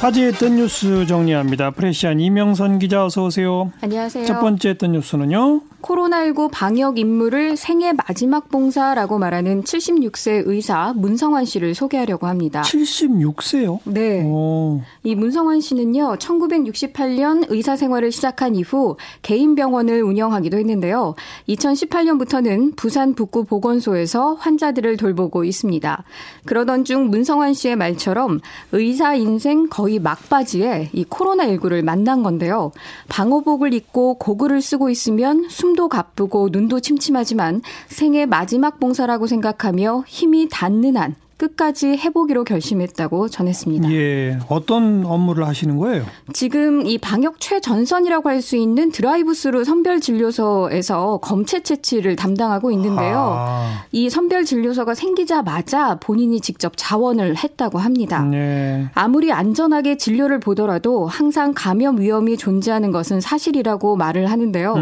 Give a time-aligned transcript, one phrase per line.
[0.00, 1.72] 화제의 뜬 뉴스 정리합니다.
[1.72, 3.72] 프레시안 이명선 기자 어서 오세요.
[3.80, 4.24] 안녕하세요.
[4.26, 5.60] 첫 번째 뜬 뉴스는요.
[5.82, 12.62] 코로나19 방역 임무를 생애 마지막 봉사라고 말하는 76세 의사 문성환 씨를 소개하려고 합니다.
[12.62, 13.78] 76세요?
[13.84, 14.24] 네.
[14.24, 14.80] 오.
[15.04, 21.14] 이 문성환 씨는요, 1968년 의사 생활을 시작한 이후 개인 병원을 운영하기도 했는데요.
[21.48, 26.04] 2018년부터는 부산 북구 보건소에서 환자들을 돌보고 있습니다.
[26.44, 28.40] 그러던 중 문성환 씨의 말처럼
[28.72, 32.72] 의사 인생 거의 막바지에 이 코로나19를 만난 건데요.
[33.08, 40.96] 방호복을 입고 고글을 쓰고 있으면 숨도 가쁘고 눈도 침침하지만 생애 마지막 봉사라고 생각하며 힘이 닿는
[40.96, 43.90] 한 끝까지 해보기로 결심했다고 전했습니다.
[43.92, 46.04] 예, 어떤 업무를 하시는 거예요?
[46.32, 53.34] 지금 이 방역 최전선이라고 할 수 있는 드라이브스루 선별 진료소에서 검체 채취를 담당하고 있는데요.
[53.36, 53.84] 아.
[53.92, 58.22] 이 선별 진료소가 생기자마자 본인이 직접 자원을 했다고 합니다.
[58.22, 58.88] 네.
[58.94, 64.74] 아무리 안전하게 진료를 보더라도 항상 감염 위험이 존재하는 것은 사실이라고 말을 하는데요.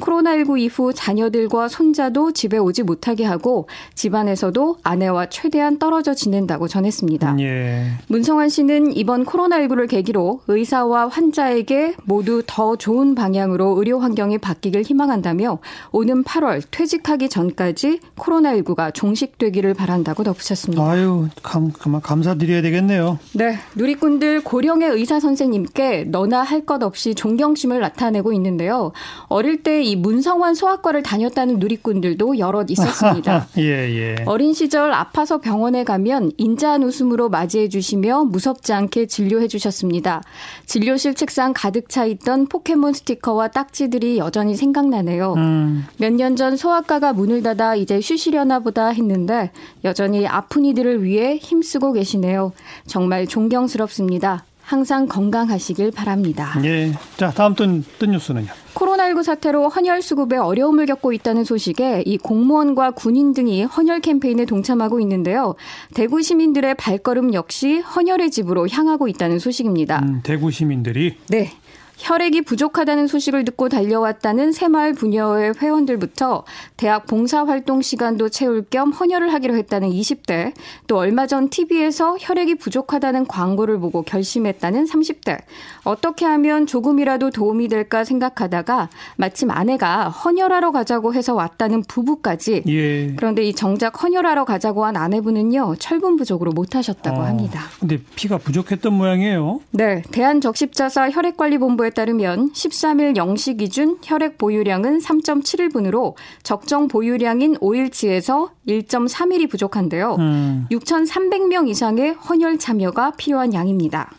[0.00, 7.36] 코로나19 이후 자녀들과 손자도 집에 오지 못하게 하고 집안에서도 아내와 최대한 떨어 떨어져 지낸다고 전했습니다.
[7.40, 7.86] 예.
[8.06, 15.58] 문성환 씨는 이번 코로나19를 계기로 의사와 환자에게 모두 더 좋은 방향으로 의료 환경이 바뀌길 희망한다며
[15.90, 20.82] 오는 8월 퇴직하기 전까지 코로나19가 종식되기를 바란다고 덧붙였습니다.
[20.88, 23.18] 아유, 감, 감, 감사드려야 되겠네요.
[23.34, 23.58] 네.
[23.74, 28.92] 누리꾼들 고령의 의사 선생님께 너나 할 것 없이 존경심을 나타내고 있는데요.
[29.28, 33.46] 어릴 때 이 문성환 소아과를 다녔다는 누리꾼들도 여럿 있었습니다.
[33.58, 34.16] 예, 예.
[34.26, 40.22] 어린 시절 아파서 병원에 가면 인자한 웃음으로 맞이해 주시며 무섭지 않게 진료해 주셨습니다.
[40.66, 45.32] 진료실 책상 가득 차 있던 포켓몬 스티커와 딱지들이 여전히 생각나네요.
[45.38, 45.86] 음.
[45.96, 49.50] 몇년 전 소아과가 문을 닫아 이제 쉬시려나 보다 했는데
[49.82, 52.52] 여전히 아픈 이들을 위해 힘쓰고 계시네요.
[52.86, 54.44] 정말 존경스럽습니다.
[54.68, 56.52] 항상 건강하시길 바랍니다.
[56.62, 56.92] 예.
[57.16, 58.48] 자, 다음 뜬, 뜬 뉴스는요.
[58.74, 65.00] 코로나19 사태로 헌혈 수급에 어려움을 겪고 있다는 소식에 이 공무원과 군인 등이 헌혈 캠페인에 동참하고
[65.00, 65.54] 있는데요.
[65.94, 70.00] 대구 시민들의 발걸음 역시 헌혈의 집으로 향하고 있다는 소식입니다.
[70.00, 71.16] 음, 대구 시민들이?
[71.28, 71.50] 네.
[71.98, 76.44] 혈액이 부족하다는 소식을 듣고 달려왔다는 새마을 부녀회 회원들부터
[76.76, 80.52] 대학 봉사활동 시간도 채울 겸 헌혈을 하기로 했다는 20대,
[80.86, 85.38] 또 얼마 전 TV에서 혈액이 부족하다는 광고를 보고 결심했다는 30대,
[85.82, 92.62] 어떻게 하면 조금이라도 도움이 될까 생각하다가 마침 아내가 헌혈하러 가자고 해서 왔다는 부부까지.
[92.68, 93.14] 예.
[93.16, 97.62] 그런데 이 정작 헌혈하러 가자고 한 아내분은요, 철분 부족으로 못하셨다고 어, 합니다.
[97.80, 99.60] 근데 피가 부족했던 모양이에요?
[99.72, 100.02] 네.
[100.12, 110.16] 대한적십자사 혈액관리본부에 보고에 따르면 13일 0시 기준 혈액 보유량은 3.7일분으로 적정 보유량인 5일치에서 1.3일이 부족한데요.
[110.18, 110.66] 음.
[110.70, 114.12] 6,300명 이상의 헌혈 참여가 필요한 양입니다.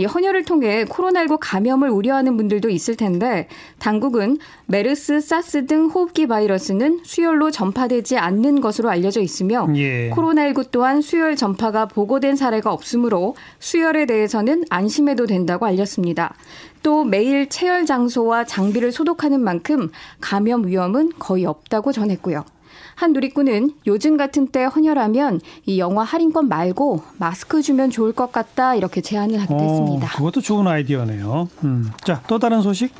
[0.00, 7.00] 이 헌혈을 통해 코로나19 감염을 우려하는 분들도 있을 텐데 당국은 메르스, 사스 등 호흡기 바이러스는
[7.04, 10.08] 수혈로 전파되지 않는 것으로 알려져 있으며 예.
[10.10, 16.34] 코로나19 또한 수혈 전파가 보고된 사례가 없으므로 수혈에 대해서는 안심해도 된다고 알렸습니다.
[16.82, 19.90] 또 매일 체열 장소와 장비를 소독하는 만큼
[20.22, 22.46] 감염 위험은 거의 없다고 전했고요.
[22.94, 28.74] 한 누리꾼은 요즘 같은 때 헌혈하면 이 영화 할인권 말고 마스크 주면 좋을 것 같다
[28.74, 30.08] 이렇게 제안을 하기도 어, 했습니다.
[30.08, 31.48] 그것도 좋은 아이디어네요.
[31.64, 31.90] 음.
[32.04, 32.92] 자, 또 다른 소식?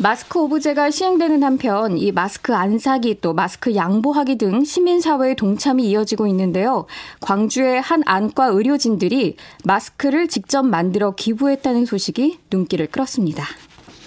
[0.00, 5.88] 마스크 오브제가 시행되는 한편 이 마스크 안 사기 또 마스크 양보하기 등 시민 사회의 동참이
[5.90, 6.86] 이어지고 있는데요.
[7.20, 13.44] 광주의 한 안과 의료진들이 마스크를 직접 만들어 기부했다는 소식이 눈길을 끌었습니다.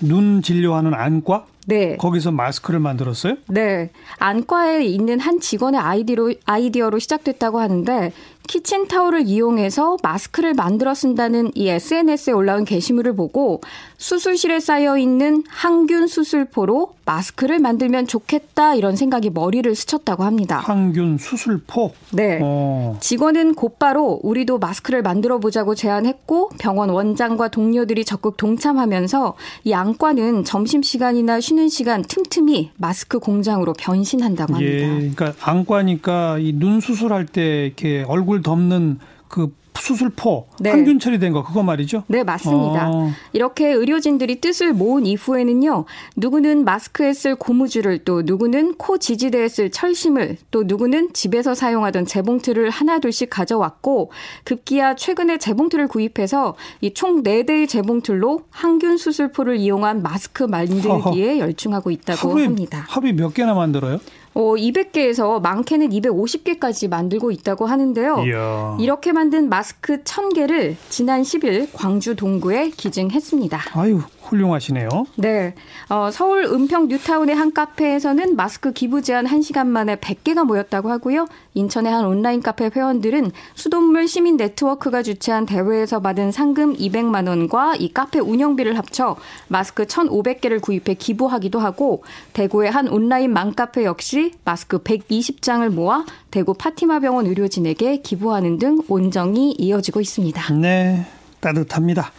[0.02, 1.46] 눈 진료하는 안과?
[1.68, 1.96] 네.
[1.98, 3.36] 거기서 마스크를 만들었어요?
[3.48, 3.92] 네.
[4.18, 8.12] 안과에 있는 한 직원의 아이디로, 아이디어로 시작됐다고 하는데
[8.52, 13.62] 키친타올을 이용해서 마스크를 만들어 쓴다는 이 SNS에 올라온 게시물을 보고
[13.98, 20.58] 수술실에 쌓여 있는 항균 수술포로 마스크를 만들면 좋겠다 이런 생각이 머리를 스쳤다고 합니다.
[20.58, 21.94] 항균 수술포?
[22.12, 22.40] 네.
[22.42, 22.98] 어.
[23.00, 30.82] 직원은 곧바로 우리도 마스크를 만들어 보자고 제안했고 병원 원장과 동료들이 적극 동참하면서 이 안과는 점심
[30.84, 34.74] 시간이나 쉬는 시간 틈틈이 마스크 공장으로 변신한다고 합니다.
[34.74, 34.88] 예.
[34.88, 40.70] 그러니까 안과니까 이 눈 수술할 때 이렇게 얼굴 덮는 그 수술포 네.
[40.70, 42.04] 항균 처리된 거 그거 말이죠?
[42.08, 42.90] 네, 맞습니다.
[42.92, 43.10] 어.
[43.34, 45.86] 이렇게 의료진들이 뜻을 모은 이후에는요.
[46.18, 52.70] 누구는 마스크에 쓸 고무줄을 또 누구는 코 지지대에 쓸 철심을 또 누구는 집에서 사용하던 재봉틀을
[52.70, 54.12] 하나 둘씩 가져왔고
[54.44, 61.40] 급기야 최근에 재봉틀을 구입해서 이 총 4대의 재봉틀로 항균 수술포를 이용한 마스크 만들기에.
[61.40, 62.86] 열중하고 있다고 하루에, 합니다.
[62.90, 64.00] 하루에 몇 개나 만들어요?
[64.34, 68.24] 어, 200개에서 많게는 250개까지 만들고 있다고 하는데요.
[68.28, 68.78] 이야.
[68.80, 73.60] 이렇게 만든 마스크 1000개를 지난 10일 광주 동구에 기증했습니다.
[73.74, 74.88] 아유, 훌륭하시네요.
[75.16, 75.54] 네.
[75.90, 81.28] 어, 서울 은평 뉴타운의 한 카페에서는 마스크 기부 제한 1시간 만에 100개가 모였다고 하고요.
[81.54, 87.94] 인천의 한 온라인 카페 회원들은 수돗물 시민 네트워크가 주최한 대회에서 받은 상금 200만 원과 이
[87.94, 92.04] 카페 운영비를 합쳐 마스크 1,500개를 구입해 기부하기도 하고
[92.34, 99.56] 대구의 한 온라인 맘카페 역시 마스크 120장을 모아 대구 파티마 병원 의료진에게 기부하는 등 온정이
[99.58, 100.54] 이어지고 있습니다.
[100.54, 101.06] 네.
[101.42, 102.12] 따뜻합니다.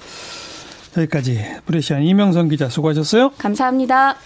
[0.97, 3.31] 여기까지 브레시안 이명선 기자 수고하셨어요.
[3.39, 4.17] 감사합니다.